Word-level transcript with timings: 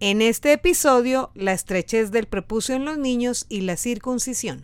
En 0.00 0.22
este 0.22 0.52
episodio, 0.52 1.32
la 1.34 1.52
estrechez 1.52 2.12
del 2.12 2.26
prepucio 2.26 2.76
en 2.76 2.84
los 2.84 2.98
niños 2.98 3.46
y 3.48 3.62
la 3.62 3.76
circuncisión. 3.76 4.62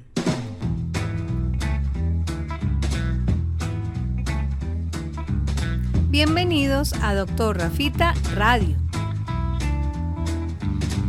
Bienvenidos 6.09 6.93
a 7.03 7.17
Doctor 7.17 7.59
Rafita 7.59 8.15
Radio. 8.37 8.77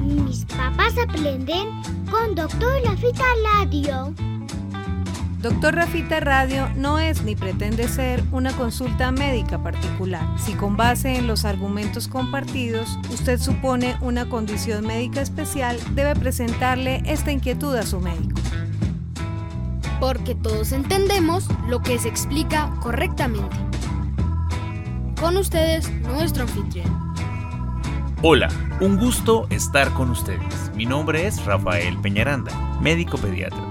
Mis 0.03 0.45
papás 0.45 0.95
aprenden 0.97 1.69
con 2.09 2.33
Doctor 2.33 2.81
Rafita 2.83 3.25
Radio. 3.43 4.11
Doctor 5.45 5.75
Rafita 5.75 6.19
Radio 6.21 6.67
no 6.75 6.97
es 6.97 7.21
ni 7.21 7.35
pretende 7.35 7.87
ser 7.87 8.23
una 8.31 8.51
consulta 8.53 9.11
médica 9.11 9.61
particular. 9.61 10.23
Si 10.39 10.53
con 10.53 10.75
base 10.75 11.17
en 11.17 11.27
los 11.27 11.45
argumentos 11.45 12.07
compartidos 12.07 12.97
usted 13.11 13.39
supone 13.39 13.95
una 14.01 14.27
condición 14.27 14.87
médica 14.87 15.21
especial, 15.21 15.77
debe 15.93 16.15
presentarle 16.15 17.03
esta 17.05 17.31
inquietud 17.31 17.75
a 17.75 17.83
su 17.83 17.99
médico. 17.99 18.41
Porque 19.99 20.33
todos 20.33 20.71
entendemos 20.71 21.47
lo 21.67 21.79
que 21.83 21.99
se 21.99 22.07
explica 22.07 22.73
correctamente. 22.81 23.55
Con 25.21 25.37
ustedes, 25.37 25.91
nuestro 26.01 26.41
anfitrión. 26.41 27.13
Hola, 28.23 28.49
un 28.79 28.97
gusto 28.97 29.45
estar 29.51 29.93
con 29.93 30.09
ustedes. 30.09 30.71
Mi 30.75 30.87
nombre 30.87 31.27
es 31.27 31.45
Rafael 31.45 31.95
Peñaranda, 32.01 32.51
médico 32.81 33.19
pediatra, 33.19 33.61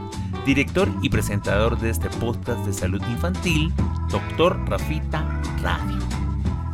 director 0.44 0.88
y 1.02 1.08
presentador 1.08 1.78
de 1.78 1.90
este 1.90 2.08
podcast 2.10 2.64
de 2.66 2.72
salud 2.72 3.02
infantil, 3.08 3.72
Dr. 4.10 4.58
Rafita 4.68 5.40
Radio. 5.62 5.98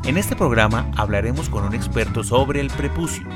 En 0.04 0.16
este 0.16 0.34
programa 0.34 0.90
hablaremos 0.96 1.48
con 1.48 1.64
un 1.64 1.74
experto 1.74 2.24
sobre 2.24 2.60
el 2.60 2.68
prepucio, 2.70 3.26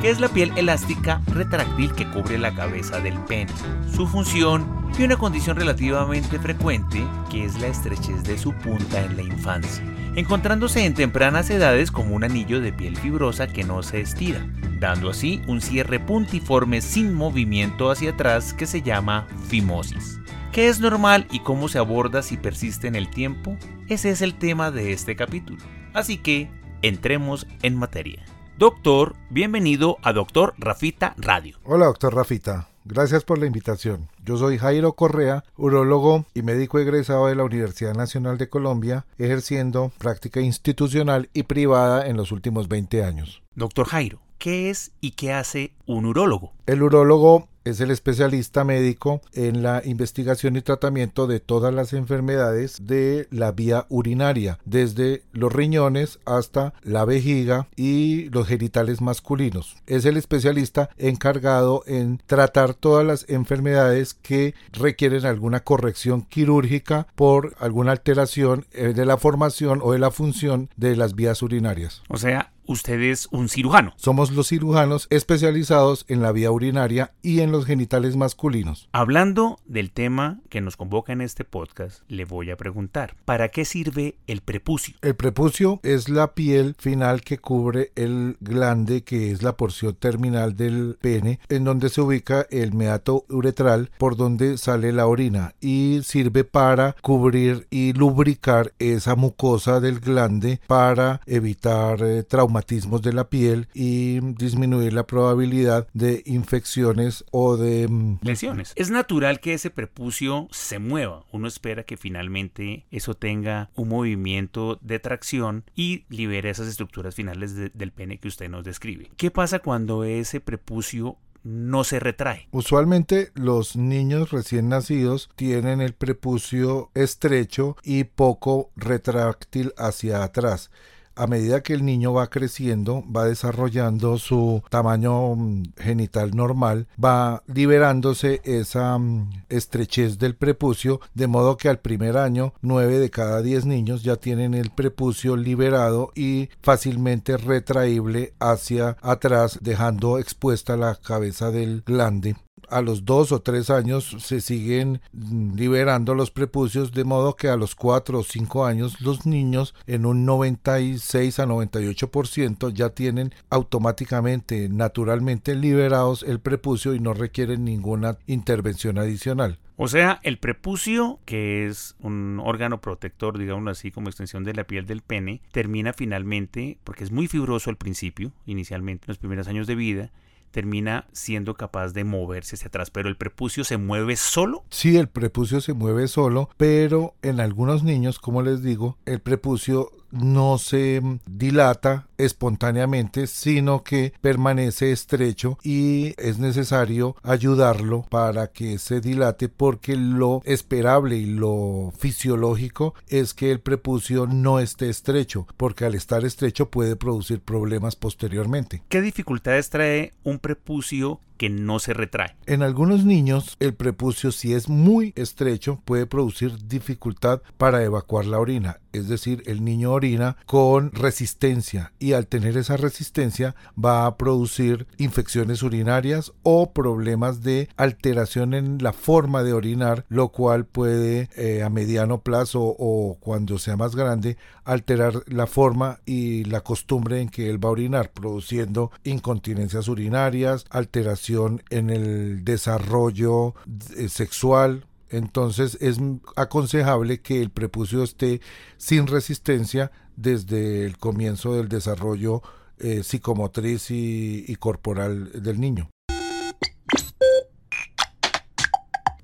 que 0.00 0.10
es 0.10 0.20
la 0.20 0.28
piel 0.28 0.52
elástica 0.56 1.20
retráctil 1.28 1.92
que 1.92 2.10
cubre 2.10 2.38
la 2.38 2.54
cabeza 2.54 2.98
del 3.00 3.18
pene, 3.20 3.52
su 3.94 4.06
función 4.06 4.66
y 4.98 5.04
una 5.04 5.16
condición 5.16 5.56
relativamente 5.56 6.38
frecuente 6.38 7.04
que 7.30 7.44
es 7.44 7.60
la 7.60 7.68
estrechez 7.68 8.24
de 8.24 8.38
su 8.38 8.52
punta 8.52 9.02
en 9.02 9.16
la 9.16 9.22
infancia 9.22 9.93
encontrándose 10.16 10.84
en 10.84 10.94
tempranas 10.94 11.50
edades 11.50 11.90
como 11.90 12.14
un 12.14 12.24
anillo 12.24 12.60
de 12.60 12.72
piel 12.72 12.96
fibrosa 12.96 13.46
que 13.46 13.64
no 13.64 13.82
se 13.82 14.00
estira, 14.00 14.46
dando 14.78 15.10
así 15.10 15.42
un 15.46 15.60
cierre 15.60 15.98
puntiforme 16.00 16.80
sin 16.80 17.12
movimiento 17.12 17.90
hacia 17.90 18.10
atrás 18.10 18.54
que 18.54 18.66
se 18.66 18.82
llama 18.82 19.26
fimosis. 19.48 20.20
¿Qué 20.52 20.68
es 20.68 20.78
normal 20.78 21.26
y 21.30 21.40
cómo 21.40 21.68
se 21.68 21.78
aborda 21.78 22.22
si 22.22 22.36
persiste 22.36 22.86
en 22.86 22.94
el 22.94 23.10
tiempo? 23.10 23.56
Ese 23.88 24.10
es 24.10 24.22
el 24.22 24.34
tema 24.34 24.70
de 24.70 24.92
este 24.92 25.16
capítulo. 25.16 25.58
Así 25.92 26.18
que, 26.18 26.48
entremos 26.82 27.46
en 27.62 27.76
materia. 27.76 28.24
Doctor, 28.56 29.16
bienvenido 29.30 29.98
a 30.02 30.12
Doctor 30.12 30.54
Rafita 30.58 31.14
Radio. 31.18 31.58
Hola, 31.64 31.86
doctor 31.86 32.14
Rafita. 32.14 32.68
Gracias 32.86 33.24
por 33.24 33.38
la 33.38 33.46
invitación. 33.46 34.10
Yo 34.22 34.36
soy 34.36 34.58
Jairo 34.58 34.92
Correa, 34.92 35.42
urólogo 35.56 36.26
y 36.34 36.42
médico 36.42 36.78
egresado 36.78 37.28
de 37.28 37.34
la 37.34 37.44
Universidad 37.44 37.94
Nacional 37.94 38.36
de 38.36 38.50
Colombia, 38.50 39.06
ejerciendo 39.16 39.90
práctica 39.96 40.42
institucional 40.42 41.30
y 41.32 41.44
privada 41.44 42.06
en 42.06 42.18
los 42.18 42.30
últimos 42.30 42.68
20 42.68 43.02
años. 43.02 43.42
Doctor 43.54 43.86
Jairo, 43.86 44.20
¿qué 44.36 44.68
es 44.68 44.92
y 45.00 45.12
qué 45.12 45.32
hace 45.32 45.72
un 45.86 46.04
urólogo? 46.04 46.52
El 46.66 46.82
urólogo 46.82 47.48
es 47.64 47.80
el 47.80 47.90
especialista 47.90 48.64
médico 48.64 49.20
en 49.32 49.62
la 49.62 49.82
investigación 49.84 50.56
y 50.56 50.62
tratamiento 50.62 51.26
de 51.26 51.40
todas 51.40 51.72
las 51.72 51.92
enfermedades 51.92 52.86
de 52.86 53.26
la 53.30 53.52
vía 53.52 53.86
urinaria, 53.88 54.58
desde 54.64 55.22
los 55.32 55.52
riñones 55.52 56.18
hasta 56.24 56.74
la 56.82 57.04
vejiga 57.04 57.68
y 57.76 58.28
los 58.30 58.46
genitales 58.46 59.00
masculinos. 59.00 59.76
Es 59.86 60.04
el 60.04 60.16
especialista 60.16 60.90
encargado 60.98 61.82
en 61.86 62.20
tratar 62.26 62.74
todas 62.74 63.06
las 63.06 63.28
enfermedades 63.28 64.14
que 64.14 64.54
requieren 64.72 65.26
alguna 65.26 65.60
corrección 65.60 66.22
quirúrgica 66.22 67.06
por 67.14 67.54
alguna 67.58 67.92
alteración 67.92 68.66
eh, 68.72 68.92
de 68.94 69.06
la 69.06 69.16
formación 69.16 69.80
o 69.82 69.92
de 69.92 69.98
la 69.98 70.10
función 70.10 70.68
de 70.76 70.96
las 70.96 71.14
vías 71.14 71.42
urinarias. 71.42 72.02
O 72.08 72.18
sea, 72.18 72.53
usted 72.66 73.00
es 73.00 73.28
un 73.30 73.48
cirujano. 73.48 73.92
Somos 73.96 74.32
los 74.32 74.48
cirujanos 74.48 75.06
especializados 75.10 76.04
en 76.08 76.22
la 76.22 76.32
vía 76.32 76.50
urinaria 76.50 77.12
y 77.22 77.40
en 77.40 77.52
los 77.52 77.66
genitales 77.66 78.16
masculinos. 78.16 78.88
Hablando 78.92 79.58
del 79.66 79.90
tema 79.90 80.40
que 80.48 80.60
nos 80.60 80.76
convoca 80.76 81.12
en 81.12 81.20
este 81.20 81.44
podcast, 81.44 82.02
le 82.08 82.24
voy 82.24 82.50
a 82.50 82.56
preguntar, 82.56 83.16
¿para 83.24 83.48
qué 83.48 83.64
sirve 83.64 84.16
el 84.26 84.40
prepucio? 84.40 84.96
El 85.02 85.14
prepucio 85.14 85.80
es 85.82 86.08
la 86.08 86.34
piel 86.34 86.74
final 86.78 87.22
que 87.22 87.38
cubre 87.38 87.92
el 87.94 88.36
glande, 88.40 89.02
que 89.02 89.30
es 89.30 89.42
la 89.42 89.56
porción 89.56 89.94
terminal 89.94 90.56
del 90.56 90.96
pene, 91.00 91.40
en 91.48 91.64
donde 91.64 91.88
se 91.88 92.00
ubica 92.00 92.46
el 92.50 92.72
meato 92.72 93.24
uretral, 93.28 93.90
por 93.98 94.16
donde 94.16 94.58
sale 94.58 94.92
la 94.92 95.06
orina, 95.06 95.54
y 95.60 96.00
sirve 96.04 96.44
para 96.44 96.94
cubrir 97.02 97.66
y 97.70 97.92
lubricar 97.92 98.72
esa 98.78 99.16
mucosa 99.16 99.80
del 99.80 100.00
glande 100.00 100.60
para 100.66 101.20
evitar 101.26 102.02
eh, 102.02 102.22
traumatismos 102.54 103.02
de 103.02 103.12
la 103.12 103.28
piel 103.28 103.68
y 103.74 104.20
disminuir 104.34 104.92
la 104.92 105.06
probabilidad 105.06 105.88
de 105.92 106.22
infecciones 106.26 107.24
o 107.30 107.56
de 107.56 107.88
mm, 107.88 108.18
lesiones. 108.22 108.72
Es 108.76 108.90
natural 108.90 109.40
que 109.40 109.54
ese 109.54 109.70
prepucio 109.70 110.48
se 110.50 110.78
mueva. 110.78 111.24
Uno 111.32 111.48
espera 111.48 111.82
que 111.82 111.96
finalmente 111.96 112.86
eso 112.90 113.14
tenga 113.14 113.70
un 113.74 113.88
movimiento 113.88 114.78
de 114.82 115.00
tracción 115.00 115.64
y 115.74 116.04
libere 116.08 116.50
esas 116.50 116.68
estructuras 116.68 117.14
finales 117.14 117.54
del 117.56 117.92
pene 117.92 118.18
que 118.18 118.28
usted 118.28 118.48
nos 118.48 118.64
describe. 118.64 119.10
¿Qué 119.16 119.30
pasa 119.30 119.58
cuando 119.58 120.04
ese 120.04 120.40
prepucio 120.40 121.16
no 121.42 121.84
se 121.84 122.00
retrae. 122.00 122.48
Usualmente 122.52 123.30
los 123.34 123.76
niños 123.76 124.30
recién 124.30 124.70
nacidos 124.70 125.28
tienen 125.36 125.82
el 125.82 125.92
prepucio 125.92 126.90
estrecho 126.94 127.76
y 127.82 128.04
poco 128.04 128.70
retráctil 128.76 129.74
hacia 129.76 130.24
atrás 130.24 130.70
a 131.16 131.26
medida 131.26 131.62
que 131.62 131.74
el 131.74 131.84
niño 131.84 132.12
va 132.12 132.28
creciendo, 132.28 133.04
va 133.10 133.24
desarrollando 133.24 134.18
su 134.18 134.62
tamaño 134.70 135.34
mm, 135.34 135.62
genital 135.76 136.34
normal, 136.34 136.86
va 137.02 137.42
liberándose 137.46 138.40
esa 138.44 138.98
mm, 138.98 139.44
estrechez 139.48 140.18
del 140.18 140.36
prepucio, 140.36 141.00
de 141.14 141.26
modo 141.26 141.56
que 141.56 141.68
al 141.68 141.78
primer 141.78 142.16
año 142.16 142.54
9 142.62 142.98
de 142.98 143.10
cada 143.10 143.42
10 143.42 143.66
niños 143.66 144.02
ya 144.02 144.16
tienen 144.16 144.54
el 144.54 144.70
prepucio 144.70 145.36
liberado 145.36 146.12
y 146.14 146.48
fácilmente 146.62 147.36
retraíble 147.36 148.34
hacia 148.40 148.96
atrás, 149.02 149.58
dejando 149.62 150.18
expuesta 150.18 150.76
la 150.76 150.96
cabeza 150.96 151.50
del 151.50 151.82
glande 151.82 152.36
a 152.68 152.82
los 152.82 153.04
dos 153.04 153.32
o 153.32 153.40
tres 153.40 153.70
años 153.70 154.16
se 154.18 154.40
siguen 154.40 155.00
liberando 155.12 156.14
los 156.14 156.30
prepucios 156.30 156.92
de 156.92 157.04
modo 157.04 157.36
que 157.36 157.48
a 157.48 157.56
los 157.56 157.74
cuatro 157.74 158.20
o 158.20 158.24
cinco 158.24 158.64
años 158.64 159.00
los 159.00 159.26
niños 159.26 159.74
en 159.86 160.06
un 160.06 160.24
96 160.24 161.38
a 161.38 161.46
98% 161.46 162.72
ya 162.72 162.90
tienen 162.90 163.32
automáticamente 163.50 164.68
naturalmente 164.68 165.54
liberados 165.54 166.22
el 166.22 166.40
prepucio 166.40 166.94
y 166.94 167.00
no 167.00 167.14
requieren 167.14 167.64
ninguna 167.64 168.18
intervención 168.26 168.98
adicional. 168.98 169.58
O 169.76 169.88
sea, 169.88 170.20
el 170.22 170.38
prepucio, 170.38 171.18
que 171.24 171.66
es 171.66 171.96
un 171.98 172.40
órgano 172.40 172.80
protector, 172.80 173.38
digamos 173.38 173.68
así, 173.68 173.90
como 173.90 174.08
extensión 174.08 174.44
de 174.44 174.54
la 174.54 174.64
piel 174.64 174.86
del 174.86 175.02
pene, 175.02 175.42
termina 175.50 175.92
finalmente, 175.92 176.78
porque 176.84 177.02
es 177.02 177.10
muy 177.10 177.26
fibroso 177.26 177.70
al 177.70 177.76
principio, 177.76 178.30
inicialmente 178.46 179.06
en 179.06 179.10
los 179.10 179.18
primeros 179.18 179.48
años 179.48 179.66
de 179.66 179.74
vida, 179.74 180.12
termina 180.54 181.08
siendo 181.10 181.54
capaz 181.54 181.94
de 181.94 182.04
moverse 182.04 182.54
hacia 182.54 182.68
atrás, 182.68 182.92
pero 182.92 183.08
el 183.08 183.16
prepucio 183.16 183.64
se 183.64 183.76
mueve 183.76 184.14
solo. 184.14 184.62
Sí, 184.70 184.96
el 184.96 185.08
prepucio 185.08 185.60
se 185.60 185.72
mueve 185.72 186.06
solo, 186.06 186.48
pero 186.56 187.14
en 187.22 187.40
algunos 187.40 187.82
niños, 187.82 188.20
como 188.20 188.40
les 188.40 188.62
digo, 188.62 188.96
el 189.04 189.20
prepucio 189.20 189.90
no 190.14 190.58
se 190.58 191.02
dilata 191.26 192.08
espontáneamente, 192.18 193.26
sino 193.26 193.82
que 193.82 194.12
permanece 194.20 194.92
estrecho 194.92 195.58
y 195.62 196.14
es 196.16 196.38
necesario 196.38 197.16
ayudarlo 197.22 198.02
para 198.08 198.48
que 198.48 198.78
se 198.78 199.00
dilate 199.00 199.48
porque 199.48 199.96
lo 199.96 200.42
esperable 200.44 201.16
y 201.16 201.26
lo 201.26 201.92
fisiológico 201.98 202.94
es 203.08 203.34
que 203.34 203.50
el 203.50 203.60
prepucio 203.60 204.26
no 204.26 204.60
esté 204.60 204.88
estrecho, 204.88 205.46
porque 205.56 205.84
al 205.84 205.94
estar 205.94 206.24
estrecho 206.24 206.70
puede 206.70 206.96
producir 206.96 207.40
problemas 207.40 207.96
posteriormente. 207.96 208.82
¿Qué 208.88 209.00
dificultades 209.00 209.70
trae 209.70 210.12
un 210.22 210.38
prepucio 210.38 211.20
que 211.36 211.50
no 211.50 211.78
se 211.78 211.94
retrae. 211.94 212.36
En 212.46 212.62
algunos 212.62 213.04
niños, 213.04 213.56
el 213.60 213.74
prepucio, 213.74 214.32
si 214.32 214.54
es 214.54 214.68
muy 214.68 215.12
estrecho, 215.16 215.80
puede 215.84 216.06
producir 216.06 216.66
dificultad 216.66 217.42
para 217.56 217.82
evacuar 217.82 218.26
la 218.26 218.38
orina. 218.38 218.80
Es 218.92 219.08
decir, 219.08 219.42
el 219.46 219.64
niño 219.64 219.90
orina 219.90 220.36
con 220.46 220.92
resistencia 220.92 221.92
y 221.98 222.12
al 222.12 222.28
tener 222.28 222.56
esa 222.56 222.76
resistencia 222.76 223.56
va 223.82 224.06
a 224.06 224.16
producir 224.16 224.86
infecciones 224.98 225.64
urinarias 225.64 226.32
o 226.44 226.72
problemas 226.72 227.42
de 227.42 227.68
alteración 227.76 228.54
en 228.54 228.78
la 228.80 228.92
forma 228.92 229.42
de 229.42 229.52
orinar, 229.52 230.04
lo 230.08 230.28
cual 230.28 230.64
puede 230.64 231.28
eh, 231.36 231.64
a 231.64 231.70
mediano 231.70 232.20
plazo 232.20 232.60
o 232.62 233.16
cuando 233.18 233.58
sea 233.58 233.76
más 233.76 233.96
grande 233.96 234.36
alterar 234.62 235.24
la 235.26 235.48
forma 235.48 235.98
y 236.06 236.44
la 236.44 236.60
costumbre 236.60 237.20
en 237.20 237.28
que 237.28 237.50
él 237.50 237.62
va 237.62 237.70
a 237.70 237.72
orinar, 237.72 238.12
produciendo 238.12 238.92
incontinencias 239.02 239.88
urinarias, 239.88 240.66
alteración 240.70 241.23
en 241.28 241.90
el 241.90 242.44
desarrollo 242.44 243.54
eh, 243.96 244.08
sexual, 244.08 244.86
entonces 245.10 245.78
es 245.80 245.98
aconsejable 246.36 247.20
que 247.20 247.40
el 247.40 247.50
prepucio 247.50 248.02
esté 248.02 248.40
sin 248.76 249.06
resistencia 249.06 249.92
desde 250.16 250.84
el 250.84 250.98
comienzo 250.98 251.54
del 251.54 251.68
desarrollo 251.68 252.42
eh, 252.78 253.02
psicomotriz 253.02 253.90
y 253.90 254.56
corporal 254.56 255.42
del 255.42 255.60
niño. 255.60 255.88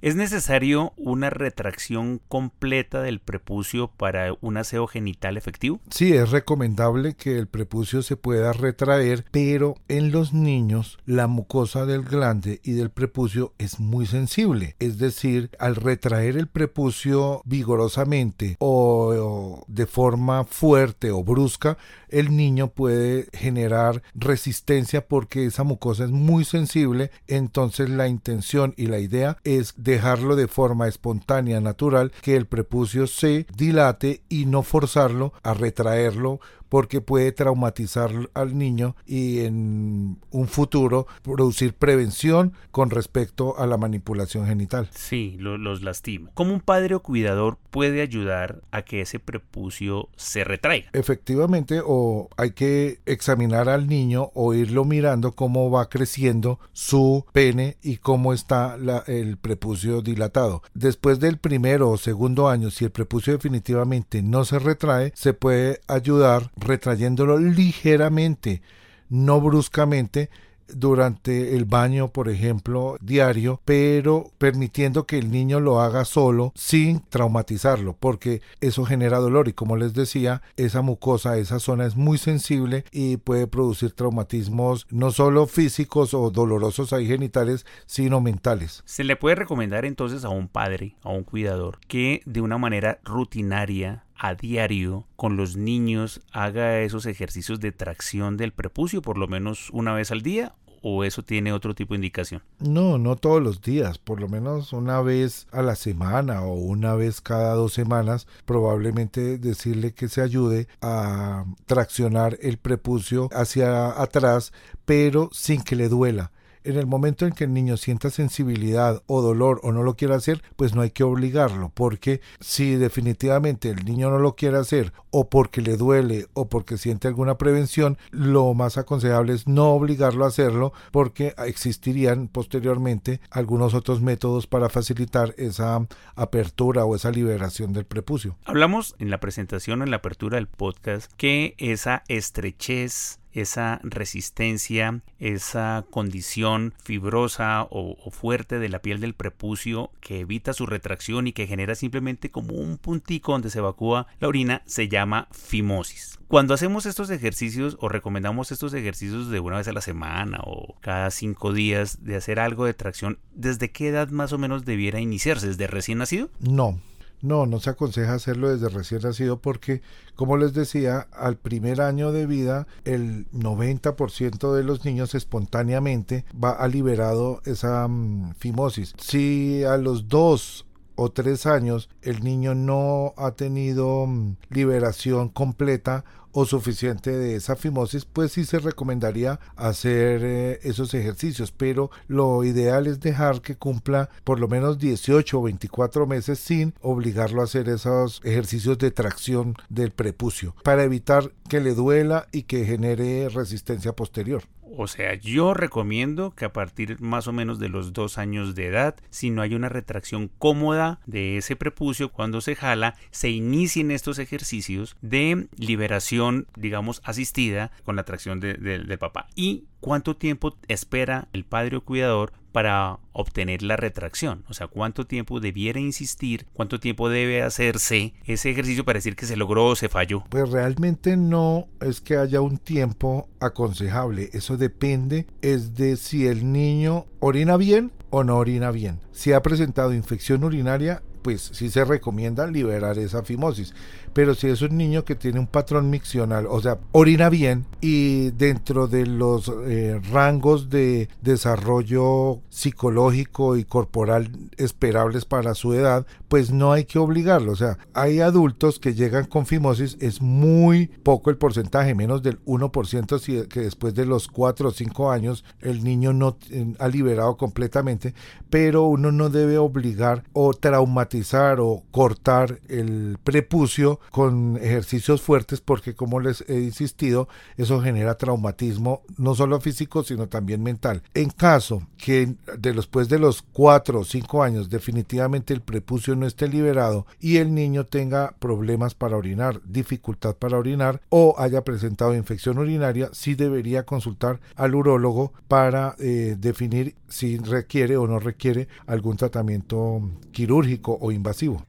¿Es 0.03 0.17
necesario 0.17 0.95
una 0.97 1.29
retracción 1.29 2.23
completa 2.27 3.03
del 3.03 3.21
prepucio 3.21 3.89
para 3.89 4.33
un 4.41 4.57
aseo 4.57 4.87
genital 4.87 5.37
efectivo? 5.37 5.79
Sí, 5.91 6.15
es 6.15 6.31
recomendable 6.31 7.13
que 7.13 7.37
el 7.37 7.49
prepucio 7.49 8.01
se 8.01 8.17
pueda 8.17 8.55
retraer, 8.55 9.27
pero 9.31 9.75
en 9.89 10.11
los 10.11 10.33
niños 10.33 10.99
la 11.05 11.27
mucosa 11.27 11.85
del 11.85 12.03
glande 12.03 12.61
y 12.63 12.73
del 12.73 12.89
prepucio 12.89 13.53
es 13.59 13.79
muy 13.79 14.07
sensible. 14.07 14.75
Es 14.79 14.97
decir, 14.97 15.51
al 15.59 15.77
retraer 15.77 16.39
el 16.39 16.47
prepucio 16.47 17.43
vigorosamente 17.45 18.57
o, 18.59 19.13
o 19.15 19.65
de 19.69 19.87
forma 19.87 20.45
fuerte 20.45 21.11
o 21.11 21.23
brusca, 21.23 21.77
el 22.09 22.35
niño 22.35 22.69
puede 22.69 23.29
generar 23.35 24.03
resistencia 24.15 25.07
porque 25.07 25.45
esa 25.45 25.63
mucosa 25.63 26.05
es 26.05 26.11
muy 26.11 26.45
sensible. 26.47 27.11
Entonces 27.29 27.91
la 27.91 28.09
intención 28.09 28.73
y 28.79 28.87
la 28.87 28.99
idea 28.99 29.37
es 29.45 29.75
de 29.77 29.90
dejarlo 29.91 30.37
de 30.37 30.49
forma 30.49 30.89
espontánea, 30.89 31.61
natural, 31.61 32.13
que 32.23 32.37
el 32.37 32.47
prepucio 32.47 33.07
se 33.07 33.47
dilate 33.57 34.23
y 34.29 34.47
no 34.47 34.63
forzarlo 34.63 35.33
a 35.43 35.55
retraerlo 35.55 36.41
porque 36.71 37.03
puede 37.03 37.33
traumatizar 37.33 38.11
al 38.33 38.57
niño 38.57 38.97
y 39.05 39.41
en 39.41 40.19
un 40.31 40.49
futuro 40.49 41.07
producir 41.23 41.75
prevención 41.75 42.55
con 42.71 42.89
respecto 42.89 43.59
a 43.59 43.67
la 43.67 43.77
manipulación 43.77 44.47
genital. 44.47 44.89
Sí, 44.95 45.37
los 45.39 45.83
lastima. 45.83 46.31
¿Cómo 46.33 46.55
un 46.55 46.61
padre 46.61 46.95
o 46.95 47.01
cuidador 47.01 47.59
puede 47.71 48.01
ayudar 48.01 48.63
a 48.71 48.83
que 48.83 49.03
ese 49.03 49.19
prepucio 49.19 50.09
se 50.17 50.45
retraiga? 50.45 50.89
Efectivamente, 50.93 51.83
o 51.85 52.29
hay 52.37 52.53
que 52.53 53.01
examinar 53.05 53.69
al 53.69 53.89
niño 53.89 54.31
o 54.35 54.55
irlo 54.55 54.85
mirando 54.85 55.33
cómo 55.33 55.71
va 55.71 55.89
creciendo 55.89 56.61
su 56.73 57.27
pene 57.33 57.77
y 57.83 57.97
cómo 57.97 58.33
está 58.33 58.79
el 59.09 59.37
prepucio 59.37 60.03
dilatado. 60.03 60.63
Después 60.73 61.19
del 61.19 61.39
primero 61.39 61.91
o 61.91 61.97
segundo 61.97 62.49
año, 62.49 62.71
si 62.71 62.85
el 62.85 62.93
prepucio 62.93 63.33
definitivamente 63.33 64.23
no 64.23 64.45
se 64.45 64.61
retrae, 64.61 65.13
se 65.17 65.35
puede 65.35 65.81
ayudar 65.89 66.53
retrayéndolo 66.61 67.39
ligeramente, 67.39 68.63
no 69.09 69.41
bruscamente, 69.41 70.31
durante 70.75 71.57
el 71.57 71.65
baño, 71.65 72.09
por 72.09 72.29
ejemplo, 72.29 72.97
diario, 73.01 73.61
pero 73.65 74.31
permitiendo 74.39 75.07
que 75.07 75.19
el 75.19 75.31
niño 75.31 75.61
lo 75.61 75.81
haga 75.81 76.05
solo 76.05 76.53
sin 76.55 77.01
traumatizarlo, 77.09 77.97
porque 77.99 78.43
eso 78.61 78.85
genera 78.85 79.19
dolor 79.19 79.49
y 79.49 79.53
como 79.53 79.77
les 79.77 79.95
decía, 79.95 80.43
esa 80.57 80.83
mucosa, 80.83 81.39
esa 81.39 81.59
zona 81.59 81.87
es 81.87 81.97
muy 81.97 82.19
sensible 82.19 82.85
y 82.91 83.17
puede 83.19 83.47
producir 83.47 83.93
traumatismos 83.93 84.87
no 84.91 85.11
solo 85.11 85.47
físicos 85.47 86.15
o 86.15 86.31
dolorosos 86.31 86.93
ahí 86.93 87.07
genitales, 87.07 87.67
sino 87.87 88.21
mentales. 88.21 88.83
Se 88.87 89.05
le 89.05 89.17
puede 89.17 89.37
recomendar 89.37 89.85
entonces 89.85 90.25
a 90.25 90.29
un 90.29 90.49
padre, 90.49 90.97
a 91.03 91.11
un 91.11 91.25
cuidador, 91.25 91.79
que 91.87 92.23
de 92.27 92.41
una 92.41 92.59
manera 92.59 93.01
rutinaria 93.05 94.05
a 94.23 94.35
diario 94.35 95.07
con 95.17 95.39
los 95.39 95.57
niños 95.57 96.21
haga 96.31 96.81
esos 96.81 97.07
ejercicios 97.07 97.59
de 97.59 97.73
tracción 97.73 98.37
del 98.37 98.53
prepucio 98.53 99.01
por 99.01 99.17
lo 99.17 99.27
menos 99.27 99.71
una 99.71 99.95
vez 99.95 100.11
al 100.11 100.21
día 100.21 100.55
o 100.83 101.05
eso 101.05 101.23
tiene 101.23 101.53
otro 101.53 101.75
tipo 101.75 101.95
de 101.95 101.97
indicación? 101.97 102.43
No, 102.59 102.99
no 102.99 103.17
todos 103.17 103.43
los 103.43 103.61
días, 103.61 103.99
por 103.99 104.21
lo 104.21 104.29
menos 104.29 104.73
una 104.73 105.01
vez 105.01 105.47
a 105.53 105.63
la 105.63 105.75
semana 105.75 106.43
o 106.43 106.55
una 106.55 106.95
vez 106.95 107.21
cada 107.21 107.55
dos 107.55 107.73
semanas, 107.73 108.27
probablemente 108.47 109.39
decirle 109.39 109.93
que 109.93 110.09
se 110.09 110.23
ayude 110.23 110.69
a 110.81 111.45
traccionar 111.67 112.39
el 112.41 112.59
prepucio 112.59 113.29
hacia 113.33 114.01
atrás, 114.01 114.53
pero 114.85 115.29
sin 115.33 115.63
que 115.63 115.77
le 115.77 115.89
duela 115.89 116.33
en 116.65 116.77
el 116.77 116.87
momento 116.87 117.27
en 117.27 117.33
que 117.33 117.45
el 117.45 117.53
niño 117.53 117.77
sienta 117.77 118.11
sensibilidad 118.11 119.03
o 119.07 119.23
dolor 119.23 119.61
o 119.63 119.73
no 119.73 119.83
lo 119.83 119.97
quiera 119.97 120.17
hacer, 120.17 120.43
pues 120.57 120.75
no 120.75 120.83
hay 120.83 120.91
que 120.91 121.05
obligarlo, 121.05 121.71
porque 121.75 122.21
si 122.41 122.77
definitivamente 122.77 123.71
el 123.71 123.85
niño 123.85 124.11
no 124.11 124.19
lo 124.19 124.37
quiere 124.37 124.59
hacer 124.59 124.93
o 125.11 125.29
porque 125.29 125.61
le 125.61 125.77
duele 125.77 126.27
o 126.35 126.49
porque 126.49 126.79
siente 126.79 127.09
alguna 127.09 127.39
prevención, 127.39 127.99
lo 128.11 128.55
más 128.55 128.79
aconsejable 128.79 129.35
es 129.35 129.47
no 129.47 129.73
obligarlo 129.73 130.25
a 130.25 130.29
hacerlo 130.29 130.73
porque 130.93 131.35
existirían 131.47 132.29
posteriormente 132.29 133.21
algunos 133.31 133.75
otros 133.75 134.01
métodos 134.01 134.47
para 134.47 134.69
facilitar 134.69 135.35
esa 135.37 135.87
apertura 136.15 136.85
o 136.85 136.95
esa 136.95 137.11
liberación 137.11 137.73
del 137.73 137.85
prepucio. 137.85 138.37
Hablamos 138.45 138.95
en 138.99 139.11
la 139.11 139.21
presentación, 139.21 139.83
en 139.83 139.91
la 139.91 139.97
apertura 139.97 140.37
del 140.37 140.47
podcast, 140.47 141.11
que 141.17 141.55
esa 141.59 142.05
estrechez 142.09 143.21
esa 143.33 143.81
resistencia, 143.83 145.01
esa 145.19 145.85
condición 145.91 146.75
fibrosa 146.83 147.67
o, 147.71 147.97
fuerte 148.11 148.59
de 148.59 148.69
la 148.69 148.81
piel 148.81 149.01
del 149.01 149.15
prepucio 149.15 149.91
que 150.01 150.21
evita 150.21 150.53
su 150.53 150.67
retracción 150.67 151.27
y 151.27 151.33
que 151.33 151.47
genera 151.47 151.75
simplemente 151.75 152.31
como 152.31 152.55
un 152.55 152.79
puntico 152.79 153.33
donde 153.33 153.51
se 153.51 153.59
evacúa 153.59 154.07
la 154.19 154.29
orina, 154.29 154.63
se 154.67 154.89
llama 154.89 155.29
fimosis. 155.31 156.19
Cuando 156.29 156.55
hacemos 156.55 156.87
estos 156.87 157.11
ejercicios 157.11 157.77
o 157.81 157.89
recomendamos 157.89 158.53
estos 158.53 158.73
ejercicios 158.75 159.31
de 159.31 159.41
una 159.41 159.57
vez 159.57 159.69
a 159.69 159.73
la 159.73 159.81
semana 159.81 160.41
o 160.45 160.77
cada 160.81 161.11
cinco 161.11 161.53
días 161.53 162.05
de 162.05 162.17
hacer 162.17 162.39
algo 162.39 162.67
de 162.67 162.75
tracción, 162.75 163.19
¿desde 163.35 163.71
qué 163.71 163.89
edad 163.89 164.11
más 164.11 164.33
o 164.33 164.39
menos 164.39 164.65
debiera 164.65 165.01
iniciarse? 165.01 165.49
¿Desde 165.49 165.67
recién 165.67 165.99
nacido? 165.99 166.31
No, 166.39 166.81
no, 167.23 167.47
no 167.47 167.61
se 167.61 167.71
aconseja 167.71 168.15
hacerlo 168.15 168.49
desde 168.49 168.69
recién 168.69 169.03
nacido 169.03 169.41
porque, 169.41 169.83
como 170.15 170.37
les 170.37 170.53
decía, 170.55 171.09
al 171.13 171.37
primer 171.37 171.81
año 171.81 172.13
de 172.13 172.27
vida 172.27 172.67
el 172.85 173.31
90% 173.33 174.55
de 174.55 174.65
los 174.65 174.85
niños 174.85 175.15
espontáneamente 175.15 176.25
va 176.33 176.53
a 176.53 176.69
liberado 176.69 177.43
esa 177.45 177.87
mm, 177.89 178.35
fimosis. 178.39 178.95
Si 178.99 179.65
a 179.65 179.77
los 179.77 180.09
dos 180.09 180.67
o 180.95 181.11
tres 181.11 181.47
años 181.47 181.89
el 182.03 182.23
niño 182.23 182.55
no 182.55 183.15
ha 183.17 183.33
tenido 183.33 184.07
mm, 184.07 184.37
liberación 184.51 185.29
completa 185.29 186.05
o 186.33 186.45
suficiente 186.45 187.11
de 187.11 187.37
esa 187.37 187.57
fimosis, 187.57 188.05
pues 188.05 188.33
sí 188.33 188.45
se 188.45 188.59
recomendaría 188.59 189.41
hacer 189.57 190.21
eh, 190.25 190.61
esos 190.63 190.95
ejercicios, 190.95 191.53
pero 191.53 191.91
lo 192.09 192.45
ideal 192.45 192.87
es 192.87 193.01
dejar 193.01 193.41
que 193.41 193.57
cumpla 193.57 194.11
por 194.25 194.41
lo 194.41 194.49
menos 194.49 194.79
18 194.79 195.39
o 195.39 195.43
24 195.43 196.07
meses 196.07 196.39
sin 196.39 196.75
obligarlo 196.81 197.41
a 197.41 197.45
hacer 197.45 197.69
esos 197.69 198.21
ejercicios 198.25 198.79
de 198.79 198.91
tracción 198.91 199.55
del 199.69 199.91
prepucio 199.91 200.55
para 200.63 200.85
evitar 200.85 201.33
que 201.49 201.61
le 201.61 201.75
duela 201.75 202.29
y 202.33 202.43
que 202.43 202.65
genere 202.65 203.29
resistencia 203.29 203.93
posterior. 203.93 204.45
O 204.77 204.87
sea, 204.87 205.15
yo 205.15 205.55
recomiendo 205.55 206.35
que 206.35 206.45
a 206.45 206.53
partir 206.53 207.01
más 207.01 207.27
o 207.27 207.33
menos 207.33 207.59
de 207.59 207.69
los 207.69 207.93
dos 207.93 208.19
años 208.19 208.55
de 208.55 208.67
edad, 208.67 208.95
si 209.11 209.31
no 209.31 209.43
hay 209.43 209.55
una 209.55 209.69
retracción 209.69 210.31
cómoda 210.39 211.01
de 211.07 211.37
ese 211.37 211.57
prepucio 211.57 212.11
cuando 212.11 212.41
se 212.41 212.55
jala, 212.55 212.97
se 213.11 213.31
inicien 213.31 213.91
estos 213.91 214.19
ejercicios 214.19 214.97
de 215.01 215.49
liberación, 215.57 216.47
digamos, 216.57 217.01
asistida 217.05 217.73
con 217.85 217.97
la 217.97 218.05
tracción 218.05 218.41
del 218.41 218.99
papá. 218.99 219.29
Y 219.35 219.65
cuánto 219.81 220.17
tiempo 220.17 220.57
espera 220.69 221.29
el 221.33 221.45
padre 221.45 221.77
o 221.77 221.85
cuidador 221.85 222.33
para 222.53 222.99
obtener 223.13 223.63
la 223.63 223.77
retracción. 223.77 224.45
O 224.49 224.55
sea, 224.55 224.67
cuánto 224.67 225.07
tiempo 225.07 225.41
debiera 225.41 225.81
insistir, 225.81 226.47
cuánto 226.53 226.81
tiempo 226.81 227.09
debe 227.09 227.43
hacerse 227.43 228.15
ese 228.25 228.51
ejercicio 228.51 228.85
para 228.85 228.99
decir 228.99 229.17
que 229.17 229.27
se 229.27 229.37
logró 229.37 229.67
o 229.67 229.77
se 229.77 229.89
falló. 229.89 230.25
Pues 230.29 230.51
realmente 230.51 231.17
no 231.17 231.69
es 231.81 232.01
que 232.01 232.17
haya 232.17 232.41
un 232.41 232.59
tiempo 232.59 233.29
aconsejable. 233.41 234.31
Eso 234.33 234.57
depende 234.57 235.27
es 235.43 235.75
de 235.75 235.97
si 235.97 236.27
el 236.27 236.53
niño 236.53 237.07
orina 237.21 237.57
bien 237.57 237.93
o 238.11 238.25
no 238.25 238.37
orina 238.37 238.71
bien. 238.71 239.01
Si 239.13 239.33
ha 239.33 239.43
presentado 239.43 239.95
infección 239.95 240.45
urinaria, 240.45 241.03
pues 241.23 241.51
sí 241.53 241.71
se 241.71 241.85
recomienda 241.85 242.47
liberar 242.47 242.99
esa 242.99 243.23
fimosis. 243.23 243.75
Pero 244.13 244.35
si 244.35 244.49
es 244.49 244.63
un 244.63 244.77
niño 244.77 245.05
que 245.05 245.15
tiene 245.15 245.39
un 245.39 245.47
patrón 245.47 245.91
miccional, 245.91 246.47
o 246.49 246.61
sea, 246.61 246.79
orina 246.93 247.29
bien 247.29 247.67
y 247.81 248.31
dentro 248.33 248.89
de 248.89 249.07
los 249.07 249.51
eh, 249.67 250.01
rangos 250.11 250.69
de 250.71 251.09
desarrollo 251.23 252.41
psicológico 252.49 253.57
y 253.57 253.65
corporal 253.65 254.31
esperables 254.57 255.25
para 255.25 255.55
su 255.55 255.75
edad, 255.75 256.07
pues 256.29 256.51
no 256.51 256.73
hay 256.73 256.85
que 256.85 256.99
obligarlo. 256.99 257.53
O 257.53 257.57
sea, 257.57 257.79
hay 257.95 258.21
adultos 258.21 258.79
que 258.79 258.95
llegan 258.95 259.27
con 259.27 259.47
fimosis, 259.47 259.97
es 260.01 260.21
muy 260.21 260.89
poco 260.89 261.31
el 261.31 261.37
porcentaje, 261.37 261.95
menos 261.95 262.23
del 262.23 262.45
1%, 262.45 263.19
si, 263.19 263.47
que 263.49 263.61
después 263.61 263.95
de 263.95 264.07
los 264.07 264.29
4 264.29 264.69
o 264.69 264.73
5 264.73 265.11
años 265.11 265.45
el 265.61 265.85
niño 265.85 266.13
no 266.13 266.37
eh, 266.51 266.75
ha 266.79 266.89
liberado 266.89 267.37
completamente, 267.37 268.15
pero 268.49 268.85
uno 268.85 269.13
no 269.13 269.29
debe 269.29 269.59
obligar 269.59 270.25
o 270.33 270.53
traumatizar 270.53 271.61
o 271.61 271.83
cortar 271.91 272.61
el 272.69 273.19
prepucio 273.23 274.00
con 274.11 274.57
ejercicios 274.57 275.23
fuertes 275.23 275.61
porque 275.61 275.95
como 275.95 276.21
les 276.21 276.45
he 276.49 276.61
insistido, 276.61 277.29
eso 277.57 277.81
genera 277.81 278.17
traumatismo 278.17 279.03
no 279.17 279.35
solo 279.35 279.61
físico 279.61 280.03
sino 280.03 280.29
también 280.29 280.63
mental. 280.63 281.03
En 281.15 281.31
caso 281.31 281.83
que 281.97 282.35
de 282.59 282.73
después 282.73 283.09
de 283.09 283.19
los 283.19 283.43
4 283.43 284.01
o 284.01 284.05
5 284.05 284.43
años 284.43 284.71
definitivamente 284.71 285.53
el 285.53 285.61
prepucio 285.61 286.17
no 286.17 286.27
esté 286.27 286.49
liberado 286.49 287.07
y 287.21 287.37
el 287.37 287.55
niño 287.55 287.85
tenga 287.85 288.35
problemas 288.39 288.95
para 288.95 289.17
orinar, 289.17 289.61
dificultad 289.65 290.35
para 290.37 290.59
orinar 290.59 291.01
o 291.11 291.35
haya 291.39 291.63
presentado 291.63 292.15
infección 292.15 292.59
urinaria, 292.59 293.11
sí 293.13 293.35
debería 293.35 293.85
consultar 293.85 294.41
al 294.57 294.75
urólogo 294.75 295.33
para 295.47 295.95
eh, 295.99 296.37
definir 296.39 296.97
si 297.09 297.37
requiere 297.39 297.97
o 297.97 298.07
no 298.07 298.19
requiere 298.19 298.69
algún 298.87 299.17
tratamiento 299.17 300.01
quirúrgico 300.33 300.99
o 301.01 301.13
invasivo. 301.13 301.65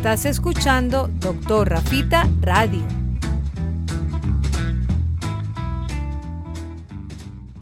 Estás 0.00 0.24
escuchando 0.24 1.10
Doctor 1.20 1.68
Rafita 1.68 2.26
Radio. 2.40 2.99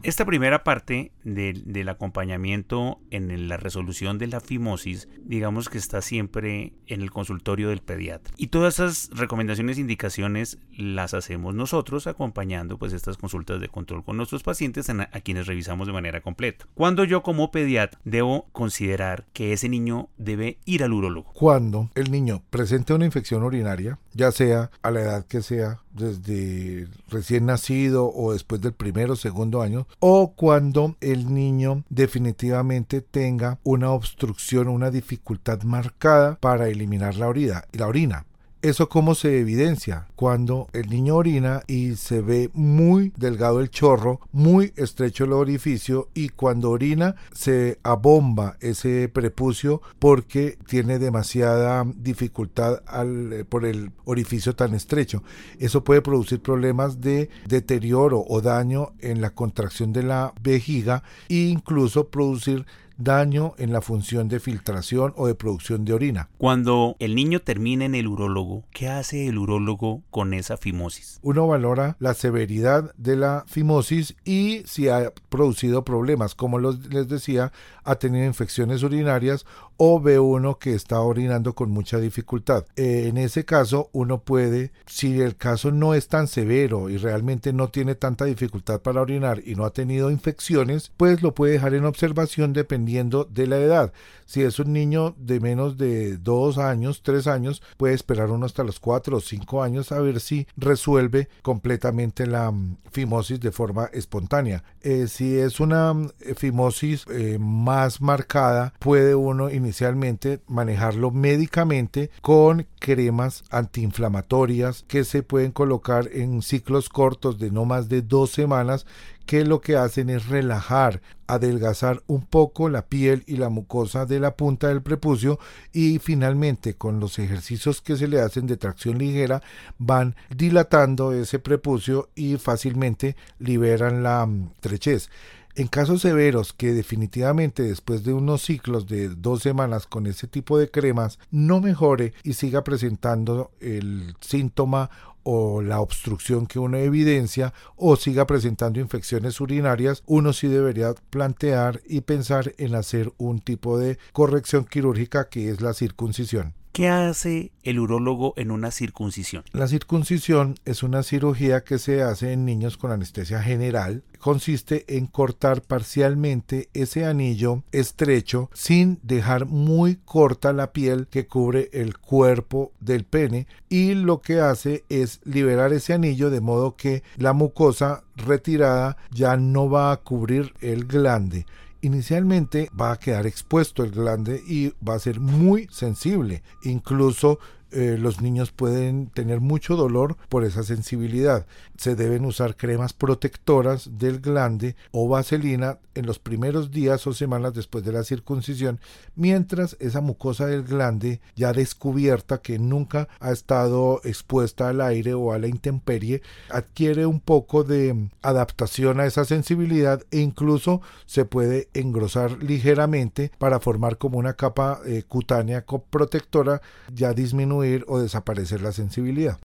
Esta 0.08 0.24
primera 0.24 0.64
parte 0.64 1.12
del 1.22 1.86
acompañamiento 1.90 2.98
en 3.10 3.46
la 3.46 3.58
resolución 3.58 4.16
de 4.16 4.26
la 4.26 4.40
fimosis, 4.40 5.06
digamos 5.22 5.68
que 5.68 5.76
está 5.76 6.00
siempre 6.00 6.72
en 6.86 7.02
el 7.02 7.10
consultorio 7.10 7.68
del 7.68 7.82
pediatra. 7.82 8.32
Y 8.38 8.46
todas 8.46 8.76
esas 8.80 9.10
recomendaciones 9.12 9.76
e 9.76 9.82
indicaciones 9.82 10.56
las 10.74 11.12
hacemos 11.12 11.54
nosotros 11.54 12.06
acompañando 12.06 12.78
pues 12.78 12.94
estas 12.94 13.18
consultas 13.18 13.60
de 13.60 13.68
control 13.68 14.02
con 14.02 14.16
nuestros 14.16 14.42
pacientes 14.42 14.88
a, 14.88 15.10
a 15.12 15.20
quienes 15.20 15.46
revisamos 15.46 15.86
de 15.86 15.92
manera 15.92 16.22
completa. 16.22 16.64
Cuando 16.72 17.04
yo 17.04 17.22
como 17.22 17.50
pediatra 17.50 18.00
debo 18.04 18.48
considerar 18.52 19.26
que 19.34 19.52
ese 19.52 19.68
niño 19.68 20.08
debe 20.16 20.56
ir 20.64 20.84
al 20.84 20.94
urólogo. 20.94 21.34
Cuando 21.34 21.90
el 21.94 22.10
niño 22.10 22.42
presente 22.48 22.94
una 22.94 23.04
infección 23.04 23.42
urinaria, 23.42 23.98
ya 24.14 24.32
sea 24.32 24.70
a 24.80 24.90
la 24.90 25.00
edad 25.02 25.26
que 25.26 25.42
sea, 25.42 25.82
desde 25.92 26.88
recién 27.08 27.46
nacido 27.46 28.12
o 28.12 28.32
después 28.32 28.60
del 28.60 28.72
primero 28.72 29.14
o 29.14 29.16
segundo 29.16 29.62
año, 29.62 29.86
o 29.98 30.32
cuando 30.34 30.96
el 31.00 31.32
niño 31.32 31.84
definitivamente 31.88 33.00
tenga 33.00 33.58
una 33.64 33.90
obstrucción 33.90 34.68
o 34.68 34.72
una 34.72 34.90
dificultad 34.90 35.62
marcada 35.62 36.36
para 36.40 36.68
eliminar 36.68 37.16
la 37.16 37.28
orina. 37.28 37.64
La 37.72 37.86
orina. 37.86 38.24
¿Eso 38.60 38.88
cómo 38.88 39.14
se 39.14 39.38
evidencia? 39.38 40.08
Cuando 40.16 40.66
el 40.72 40.90
niño 40.90 41.14
orina 41.14 41.62
y 41.68 41.94
se 41.94 42.22
ve 42.22 42.50
muy 42.54 43.12
delgado 43.16 43.60
el 43.60 43.70
chorro, 43.70 44.20
muy 44.32 44.72
estrecho 44.74 45.26
el 45.26 45.32
orificio 45.32 46.08
y 46.12 46.30
cuando 46.30 46.72
orina 46.72 47.14
se 47.32 47.78
abomba 47.84 48.56
ese 48.58 49.08
prepucio 49.10 49.80
porque 50.00 50.58
tiene 50.66 50.98
demasiada 50.98 51.86
dificultad 51.98 52.82
eh, 53.06 53.44
por 53.48 53.64
el 53.64 53.92
orificio 54.04 54.56
tan 54.56 54.74
estrecho. 54.74 55.22
Eso 55.60 55.84
puede 55.84 56.02
producir 56.02 56.42
problemas 56.42 57.00
de 57.00 57.30
deterioro 57.46 58.24
o 58.26 58.40
daño 58.40 58.90
en 58.98 59.20
la 59.20 59.30
contracción 59.30 59.92
de 59.92 60.02
la 60.02 60.34
vejiga 60.42 61.04
e 61.28 61.36
incluso 61.36 62.08
producir 62.08 62.66
daño 62.98 63.54
en 63.58 63.72
la 63.72 63.80
función 63.80 64.28
de 64.28 64.40
filtración 64.40 65.14
o 65.16 65.28
de 65.28 65.34
producción 65.34 65.84
de 65.84 65.94
orina. 65.94 66.28
Cuando 66.36 66.96
el 66.98 67.14
niño 67.14 67.40
termina 67.40 67.84
en 67.84 67.94
el 67.94 68.08
urólogo, 68.08 68.64
¿qué 68.72 68.88
hace 68.88 69.28
el 69.28 69.38
urólogo 69.38 70.02
con 70.10 70.34
esa 70.34 70.56
fimosis? 70.56 71.20
Uno 71.22 71.46
valora 71.46 71.96
la 72.00 72.14
severidad 72.14 72.92
de 72.96 73.16
la 73.16 73.44
fimosis 73.46 74.16
y 74.24 74.62
si 74.66 74.88
ha 74.88 75.12
producido 75.28 75.84
problemas, 75.84 76.34
como 76.34 76.58
les 76.58 77.08
decía, 77.08 77.52
ha 77.84 77.94
tenido 77.94 78.26
infecciones 78.26 78.82
urinarias 78.82 79.46
o 79.76 80.00
ve 80.00 80.18
uno 80.18 80.58
que 80.58 80.74
está 80.74 81.00
orinando 81.00 81.54
con 81.54 81.70
mucha 81.70 81.98
dificultad. 81.98 82.66
Eh, 82.74 83.06
en 83.06 83.16
ese 83.16 83.44
caso, 83.44 83.90
uno 83.92 84.22
puede, 84.22 84.72
si 84.86 85.20
el 85.20 85.36
caso 85.36 85.70
no 85.70 85.94
es 85.94 86.08
tan 86.08 86.26
severo 86.26 86.90
y 86.90 86.96
realmente 86.96 87.52
no 87.52 87.68
tiene 87.68 87.94
tanta 87.94 88.24
dificultad 88.24 88.80
para 88.80 89.00
orinar 89.00 89.40
y 89.46 89.54
no 89.54 89.64
ha 89.64 89.70
tenido 89.70 90.10
infecciones, 90.10 90.90
pues 90.96 91.22
lo 91.22 91.32
puede 91.32 91.52
dejar 91.52 91.74
en 91.74 91.84
observación 91.84 92.52
dependiendo 92.52 92.87
de 92.88 93.46
la 93.46 93.58
edad. 93.58 93.92
Si 94.24 94.42
es 94.42 94.58
un 94.58 94.72
niño 94.72 95.14
de 95.18 95.40
menos 95.40 95.78
de 95.78 96.18
dos 96.18 96.58
años, 96.58 97.02
tres 97.02 97.26
años, 97.26 97.62
puede 97.76 97.94
esperar 97.94 98.30
uno 98.30 98.44
hasta 98.44 98.64
los 98.64 98.78
cuatro 98.80 99.18
o 99.18 99.20
cinco 99.20 99.62
años 99.62 99.92
a 99.92 100.00
ver 100.00 100.20
si 100.20 100.46
resuelve 100.56 101.28
completamente 101.42 102.26
la 102.26 102.50
mm, 102.50 102.76
fimosis 102.90 103.40
de 103.40 103.52
forma 103.52 103.88
espontánea. 103.92 104.64
Eh, 104.82 105.06
si 105.08 105.38
es 105.38 105.60
una 105.60 105.94
mm, 105.94 106.10
fimosis 106.36 107.04
eh, 107.10 107.38
más 107.40 108.00
marcada, 108.00 108.74
puede 108.78 109.14
uno 109.14 109.50
inicialmente 109.50 110.40
manejarlo 110.46 111.10
médicamente 111.10 112.10
con 112.20 112.66
cremas 112.80 113.44
antiinflamatorias 113.50 114.84
que 114.88 115.04
se 115.04 115.22
pueden 115.22 115.52
colocar 115.52 116.08
en 116.12 116.42
ciclos 116.42 116.88
cortos 116.88 117.38
de 117.38 117.50
no 117.50 117.64
más 117.64 117.88
de 117.88 118.02
dos 118.02 118.30
semanas 118.30 118.86
que 119.28 119.44
lo 119.44 119.60
que 119.60 119.76
hacen 119.76 120.08
es 120.08 120.26
relajar, 120.28 121.02
adelgazar 121.26 122.02
un 122.06 122.22
poco 122.24 122.70
la 122.70 122.86
piel 122.86 123.24
y 123.26 123.36
la 123.36 123.50
mucosa 123.50 124.06
de 124.06 124.20
la 124.20 124.36
punta 124.36 124.68
del 124.68 124.80
prepucio 124.80 125.38
y 125.70 125.98
finalmente 125.98 126.76
con 126.76 126.98
los 126.98 127.18
ejercicios 127.18 127.82
que 127.82 127.98
se 127.98 128.08
le 128.08 128.22
hacen 128.22 128.46
de 128.46 128.56
tracción 128.56 128.96
ligera 128.96 129.42
van 129.76 130.16
dilatando 130.34 131.12
ese 131.12 131.40
prepucio 131.40 132.08
y 132.14 132.38
fácilmente 132.38 133.16
liberan 133.38 134.02
la 134.02 134.24
mm, 134.24 134.52
trechez. 134.60 135.10
En 135.54 135.66
casos 135.66 136.02
severos 136.02 136.52
que 136.52 136.72
definitivamente 136.72 137.62
después 137.64 138.04
de 138.04 138.12
unos 138.12 138.42
ciclos 138.42 138.86
de 138.86 139.08
dos 139.08 139.42
semanas 139.42 139.86
con 139.86 140.06
ese 140.06 140.28
tipo 140.28 140.58
de 140.58 140.70
cremas 140.70 141.18
no 141.30 141.60
mejore 141.60 142.12
y 142.22 142.34
siga 142.34 142.62
presentando 142.62 143.50
el 143.60 144.14
síntoma 144.20 144.90
o 145.30 145.60
la 145.60 145.80
obstrucción 145.80 146.46
que 146.46 146.58
uno 146.58 146.78
evidencia 146.78 147.52
o 147.76 147.96
siga 147.96 148.26
presentando 148.26 148.80
infecciones 148.80 149.40
urinarias, 149.42 150.02
uno 150.06 150.32
sí 150.32 150.48
debería 150.48 150.94
plantear 151.10 151.82
y 151.86 152.00
pensar 152.00 152.54
en 152.56 152.74
hacer 152.74 153.12
un 153.18 153.40
tipo 153.40 153.78
de 153.78 153.98
corrección 154.12 154.64
quirúrgica 154.64 155.28
que 155.28 155.50
es 155.50 155.60
la 155.60 155.74
circuncisión. 155.74 156.54
¿Qué 156.78 156.88
hace 156.88 157.50
el 157.64 157.80
urólogo 157.80 158.34
en 158.36 158.52
una 158.52 158.70
circuncisión? 158.70 159.42
La 159.50 159.66
circuncisión 159.66 160.54
es 160.64 160.84
una 160.84 161.02
cirugía 161.02 161.64
que 161.64 161.80
se 161.80 162.02
hace 162.02 162.32
en 162.32 162.44
niños 162.44 162.76
con 162.76 162.92
anestesia 162.92 163.42
general. 163.42 164.04
Consiste 164.20 164.84
en 164.86 165.08
cortar 165.08 165.60
parcialmente 165.62 166.68
ese 166.74 167.04
anillo 167.04 167.64
estrecho 167.72 168.48
sin 168.54 169.00
dejar 169.02 169.46
muy 169.46 169.96
corta 170.04 170.52
la 170.52 170.72
piel 170.72 171.08
que 171.08 171.26
cubre 171.26 171.68
el 171.72 171.98
cuerpo 171.98 172.70
del 172.78 173.02
pene 173.02 173.48
y 173.68 173.94
lo 173.94 174.20
que 174.20 174.38
hace 174.38 174.84
es 174.88 175.20
liberar 175.24 175.72
ese 175.72 175.94
anillo 175.94 176.30
de 176.30 176.40
modo 176.40 176.76
que 176.76 177.02
la 177.16 177.32
mucosa 177.32 178.04
retirada 178.14 178.96
ya 179.10 179.36
no 179.36 179.68
va 179.68 179.90
a 179.90 179.96
cubrir 179.96 180.54
el 180.60 180.84
glande 180.84 181.44
inicialmente 181.80 182.70
va 182.78 182.92
a 182.92 182.98
quedar 182.98 183.26
expuesto 183.26 183.84
el 183.84 183.90
glande 183.90 184.42
y 184.46 184.72
va 184.86 184.94
a 184.94 184.98
ser 184.98 185.20
muy 185.20 185.68
sensible. 185.70 186.42
Incluso 186.62 187.38
eh, 187.70 187.96
los 187.98 188.22
niños 188.22 188.50
pueden 188.50 189.08
tener 189.08 189.40
mucho 189.40 189.76
dolor 189.76 190.16
por 190.28 190.44
esa 190.44 190.62
sensibilidad. 190.62 191.46
Se 191.76 191.96
deben 191.96 192.24
usar 192.24 192.56
cremas 192.56 192.94
protectoras 192.94 193.98
del 193.98 194.20
glande 194.20 194.74
o 194.90 195.06
vaselina 195.06 195.78
en 195.94 196.06
los 196.06 196.18
primeros 196.18 196.70
días 196.70 197.06
o 197.06 197.12
semanas 197.12 197.52
después 197.52 197.84
de 197.84 197.92
la 197.92 198.04
circuncisión, 198.04 198.80
mientras 199.16 199.76
esa 199.80 200.00
mucosa 200.00 200.46
del 200.46 200.62
glande 200.62 201.20
ya 201.36 201.52
descubierta 201.52 202.38
que 202.38 202.58
nunca 202.58 203.08
ha 203.20 203.32
estado 203.32 204.00
expuesta 204.04 204.68
al 204.68 204.80
aire 204.80 205.14
o 205.14 205.32
a 205.32 205.38
la 205.38 205.48
intemperie 205.48 206.22
adquiere 206.50 207.04
un 207.04 207.20
poco 207.20 207.64
de 207.64 208.08
adaptación 208.22 209.00
a 209.00 209.06
esa 209.06 209.24
sensibilidad 209.24 210.02
e 210.10 210.20
incluso 210.20 210.80
se 211.06 211.24
puede 211.24 211.68
engrosar 211.74 212.42
ligeramente 212.42 213.32
para 213.38 213.60
formar 213.60 213.98
como 213.98 214.18
una 214.18 214.34
capa 214.34 214.80
eh, 214.86 215.02
cutánea 215.06 215.64
protectora 215.90 216.62
ya 216.94 217.12
disminuida 217.12 217.57
o 217.58 217.98
desaparecer 218.00 218.60
la 218.60 218.72
sensibilidad. 218.72 219.38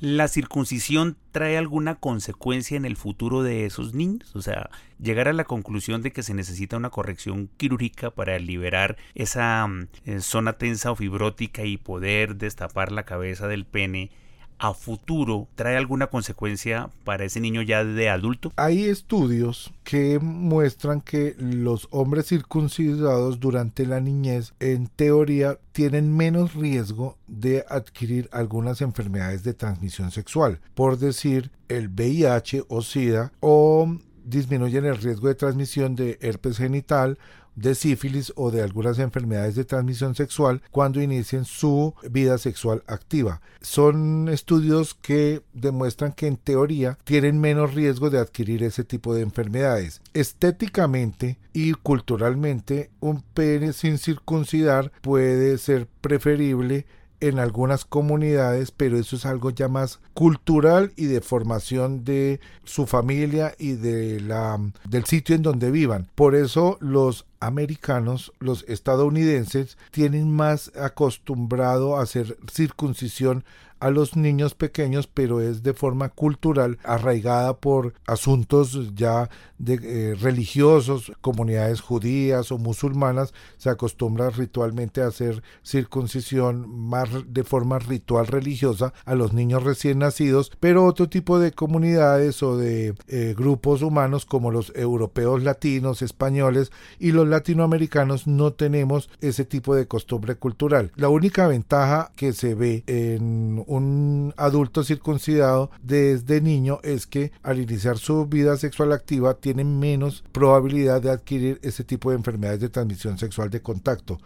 ¿La 0.00 0.28
circuncisión 0.28 1.16
trae 1.32 1.58
alguna 1.58 1.96
consecuencia 1.96 2.76
en 2.76 2.84
el 2.84 2.96
futuro 2.96 3.42
de 3.42 3.66
esos 3.66 3.94
niños? 3.94 4.36
O 4.36 4.42
sea, 4.42 4.70
llegar 5.00 5.26
a 5.26 5.32
la 5.32 5.42
conclusión 5.42 6.02
de 6.02 6.12
que 6.12 6.22
se 6.22 6.34
necesita 6.34 6.76
una 6.76 6.90
corrección 6.90 7.50
quirúrgica 7.56 8.12
para 8.12 8.38
liberar 8.38 8.96
esa 9.16 9.66
mm, 9.66 9.88
eh, 10.04 10.20
zona 10.20 10.52
tensa 10.52 10.92
o 10.92 10.96
fibrótica 10.96 11.64
y 11.64 11.78
poder 11.78 12.36
destapar 12.36 12.92
la 12.92 13.04
cabeza 13.04 13.48
del 13.48 13.64
pene 13.66 14.12
a 14.58 14.74
futuro 14.74 15.48
trae 15.54 15.76
alguna 15.76 16.08
consecuencia 16.08 16.90
para 17.04 17.24
ese 17.24 17.40
niño 17.40 17.62
ya 17.62 17.84
de 17.84 18.08
adulto? 18.08 18.52
Hay 18.56 18.84
estudios 18.84 19.72
que 19.84 20.18
muestran 20.18 21.00
que 21.00 21.34
los 21.38 21.88
hombres 21.90 22.26
circuncidados 22.26 23.40
durante 23.40 23.86
la 23.86 24.00
niñez 24.00 24.52
en 24.60 24.88
teoría 24.88 25.58
tienen 25.72 26.16
menos 26.16 26.54
riesgo 26.54 27.16
de 27.26 27.64
adquirir 27.68 28.28
algunas 28.32 28.80
enfermedades 28.80 29.44
de 29.44 29.54
transmisión 29.54 30.10
sexual, 30.10 30.60
por 30.74 30.98
decir 30.98 31.50
el 31.68 31.88
VIH 31.88 32.64
o 32.68 32.82
SIDA 32.82 33.32
o 33.40 33.98
disminuyen 34.28 34.84
el 34.84 34.96
riesgo 34.96 35.28
de 35.28 35.34
transmisión 35.34 35.96
de 35.96 36.18
herpes 36.20 36.58
genital 36.58 37.18
de 37.58 37.74
sífilis 37.74 38.32
o 38.36 38.50
de 38.50 38.62
algunas 38.62 38.98
enfermedades 38.98 39.56
de 39.56 39.64
transmisión 39.64 40.14
sexual 40.14 40.62
cuando 40.70 41.02
inicien 41.02 41.44
su 41.44 41.94
vida 42.08 42.38
sexual 42.38 42.84
activa. 42.86 43.40
Son 43.60 44.28
estudios 44.28 44.94
que 44.94 45.42
demuestran 45.54 46.12
que 46.12 46.28
en 46.28 46.36
teoría 46.36 46.98
tienen 47.04 47.40
menos 47.40 47.74
riesgo 47.74 48.10
de 48.10 48.18
adquirir 48.18 48.62
ese 48.62 48.84
tipo 48.84 49.12
de 49.14 49.22
enfermedades. 49.22 50.00
Estéticamente 50.14 51.38
y 51.52 51.72
culturalmente, 51.72 52.90
un 53.00 53.22
pene 53.22 53.72
sin 53.72 53.98
circuncidar 53.98 54.92
puede 55.02 55.58
ser 55.58 55.88
preferible 56.00 56.86
en 57.20 57.38
algunas 57.38 57.84
comunidades, 57.84 58.70
pero 58.70 58.98
eso 58.98 59.16
es 59.16 59.26
algo 59.26 59.50
ya 59.50 59.68
más 59.68 60.00
cultural 60.14 60.92
y 60.96 61.06
de 61.06 61.20
formación 61.20 62.04
de 62.04 62.40
su 62.64 62.86
familia 62.86 63.54
y 63.58 63.72
de 63.72 64.20
la 64.20 64.58
del 64.88 65.04
sitio 65.04 65.34
en 65.36 65.42
donde 65.42 65.70
vivan. 65.70 66.08
Por 66.14 66.34
eso 66.34 66.78
los 66.80 67.26
americanos, 67.40 68.32
los 68.38 68.64
estadounidenses, 68.68 69.78
tienen 69.90 70.34
más 70.34 70.72
acostumbrado 70.76 71.96
a 71.96 72.02
hacer 72.02 72.36
circuncisión 72.50 73.44
a 73.80 73.90
los 73.90 74.16
niños 74.16 74.54
pequeños, 74.54 75.06
pero 75.06 75.40
es 75.40 75.62
de 75.62 75.74
forma 75.74 76.08
cultural, 76.08 76.78
arraigada 76.82 77.56
por 77.58 77.94
asuntos 78.06 78.94
ya 78.94 79.30
de, 79.58 79.78
eh, 79.82 80.14
religiosos, 80.14 81.12
comunidades 81.20 81.80
judías 81.80 82.50
o 82.52 82.58
musulmanas, 82.58 83.34
se 83.56 83.70
acostumbra 83.70 84.30
ritualmente 84.30 85.02
a 85.02 85.06
hacer 85.06 85.42
circuncisión 85.62 86.68
más 86.68 87.08
de 87.26 87.44
forma 87.44 87.78
ritual 87.78 88.26
religiosa 88.26 88.92
a 89.04 89.14
los 89.14 89.32
niños 89.32 89.62
recién 89.62 89.98
nacidos, 89.98 90.52
pero 90.60 90.84
otro 90.84 91.08
tipo 91.08 91.38
de 91.38 91.52
comunidades 91.52 92.42
o 92.42 92.56
de 92.56 92.94
eh, 93.08 93.34
grupos 93.36 93.82
humanos 93.82 94.24
como 94.26 94.50
los 94.50 94.72
europeos 94.74 95.42
latinos, 95.42 96.02
españoles 96.02 96.72
y 96.98 97.12
los 97.12 97.27
latinoamericanos 97.30 98.26
no 98.26 98.52
tenemos 98.52 99.10
ese 99.20 99.44
tipo 99.44 99.74
de 99.74 99.86
costumbre 99.86 100.36
cultural. 100.36 100.92
La 100.96 101.08
única 101.08 101.46
ventaja 101.46 102.10
que 102.16 102.32
se 102.32 102.54
ve 102.54 102.84
en 102.86 103.62
un 103.66 104.34
adulto 104.36 104.84
circuncidado 104.84 105.70
desde 105.82 106.40
niño 106.40 106.80
es 106.82 107.06
que 107.06 107.32
al 107.42 107.58
iniciar 107.58 107.98
su 107.98 108.26
vida 108.26 108.56
sexual 108.56 108.92
activa 108.92 109.34
tiene 109.34 109.64
menos 109.64 110.24
probabilidad 110.32 111.02
de 111.02 111.10
adquirir 111.10 111.58
ese 111.62 111.84
tipo 111.84 112.10
de 112.10 112.16
enfermedades 112.16 112.60
de 112.60 112.68
transmisión 112.68 113.18
sexual 113.18 113.50
de 113.50 113.62
contacto 113.62 114.18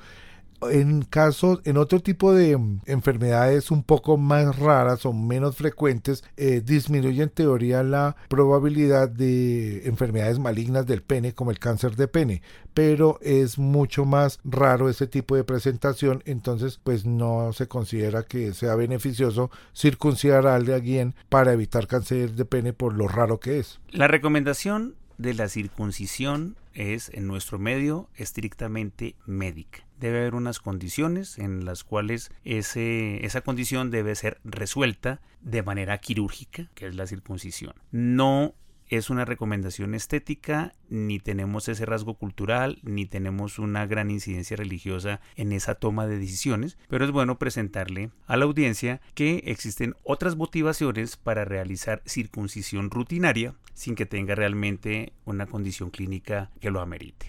en 0.71 1.03
casos, 1.03 1.61
en 1.65 1.77
otro 1.77 2.01
tipo 2.01 2.33
de 2.33 2.57
mm, 2.57 2.81
enfermedades 2.87 3.71
un 3.71 3.83
poco 3.83 4.17
más 4.17 4.59
raras 4.59 5.05
o 5.07 5.13
menos 5.13 5.57
frecuentes, 5.57 6.25
eh, 6.37 6.63
disminuye 6.65 7.23
en 7.23 7.31
teoría 7.31 7.83
la 7.83 8.17
probabilidad 8.29 9.09
de 9.09 9.87
enfermedades 9.87 10.39
malignas 10.39 10.87
del 10.87 11.03
pene, 11.03 11.35
como 11.35 11.51
el 11.51 11.59
cáncer 11.59 11.97
de 11.97 12.09
pene, 12.09 12.43
pero 12.75 13.19
es 13.23 13.59
mucho 13.59 14.05
más 14.05 14.41
raro 14.45 14.89
ese 14.89 15.07
tipo 15.07 15.37
de 15.37 15.45
presentación, 15.45 16.23
entonces 16.27 16.81
pues 16.83 17.05
no 17.05 17.53
se 17.53 17.69
considera 17.69 18.23
que 18.25 18.55
sea 18.55 18.75
beneficioso 18.75 19.51
circuncidar 19.75 20.47
a 20.47 20.55
alguien 20.55 21.15
para 21.29 21.53
evitar 21.53 21.87
cáncer 21.87 22.33
de 22.33 22.45
pene 22.45 22.73
por 22.73 22.95
lo 22.95 23.09
raro 23.09 23.41
que 23.41 23.59
es. 23.59 23.81
La 23.91 24.09
recomendación 24.09 24.95
de 25.19 25.35
la 25.35 25.49
circuncisión 25.49 26.57
es 26.75 27.11
en 27.11 27.27
nuestro 27.27 27.59
medio 27.59 28.09
estrictamente 28.17 29.15
médica 29.27 29.85
debe 30.03 30.21
haber 30.21 30.35
unas 30.35 30.59
condiciones 30.59 31.39
en 31.39 31.65
las 31.65 31.85
cuales 31.85 32.33
esa 32.45 33.41
condición 33.43 33.91
debe 33.91 34.15
ser 34.17 34.41
resuelta 34.45 35.21
de 35.41 35.63
manera 35.63 35.99
quirúrgica, 35.99 36.69
que 36.75 36.89
es 36.89 36.97
la 36.97 37.07
circuncisión. 37.07 37.75
No 37.93 38.55
es 38.89 39.11
una 39.11 39.25
recomendación 39.25 39.95
estética, 39.95 40.75
ni 40.91 41.19
tenemos 41.19 41.69
ese 41.69 41.87
rasgo 41.87 42.15
cultural, 42.15 42.81
ni 42.83 43.07
tenemos 43.07 43.59
una 43.59 43.87
gran 43.87 44.11
incidencia 44.11 44.57
religiosa 44.57 45.21
en 45.37 45.53
esa 45.53 45.77
toma 45.77 46.07
de 46.07 46.19
decisiones, 46.19 46.77
pero 46.89 47.05
es 47.05 47.11
bueno 47.13 47.39
presentarle 47.39 48.11
a 48.27 48.37
la 48.37 48.45
audiencia 48.45 49.01
que 49.15 49.45
existen 49.47 49.95
otras 50.03 50.37
motivaciones 50.37 51.17
para 51.17 51.45
realizar 51.45 52.03
circuncisión 52.07 52.91
rutinaria 52.91 53.55
sin 53.73 53.95
que 53.95 54.05
tenga 54.05 54.35
realmente 54.35 55.13
una 55.25 55.47
condición 55.47 55.91
clínica 55.91 56.51
que 56.61 56.71
lo 56.71 56.81
amerite. 56.81 57.29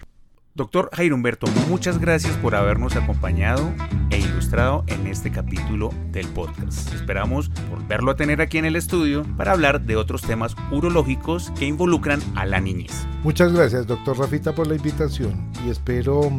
Doctor 0.56 0.88
Jairo 0.92 1.16
Humberto, 1.16 1.48
muchas 1.68 1.98
gracias 1.98 2.36
por 2.36 2.54
habernos 2.54 2.94
acompañado 2.94 3.74
e 4.10 4.20
ilustrado 4.20 4.84
en 4.86 5.08
este 5.08 5.32
capítulo 5.32 5.90
del 6.12 6.28
podcast. 6.28 6.94
Esperamos 6.94 7.50
volverlo 7.68 8.12
a 8.12 8.14
tener 8.14 8.40
aquí 8.40 8.58
en 8.58 8.64
el 8.64 8.76
estudio 8.76 9.24
para 9.36 9.50
hablar 9.50 9.80
de 9.80 9.96
otros 9.96 10.22
temas 10.22 10.54
urológicos 10.70 11.50
que 11.58 11.66
involucran 11.66 12.20
a 12.36 12.46
la 12.46 12.60
niñez. 12.60 13.04
Muchas 13.24 13.52
gracias, 13.52 13.88
doctor 13.88 14.16
Rafita, 14.16 14.54
por 14.54 14.68
la 14.68 14.76
invitación 14.76 15.50
y 15.66 15.70
espero 15.70 16.30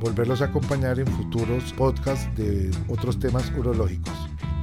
volverlos 0.00 0.42
a 0.42 0.46
acompañar 0.46 1.00
en 1.00 1.06
futuros 1.06 1.72
podcasts 1.72 2.28
de 2.36 2.70
otros 2.88 3.18
temas 3.18 3.50
urológicos 3.56 4.12